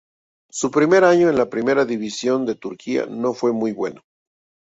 [0.49, 4.01] Su primer año en la Primera División de Turquía no fue muy bueno.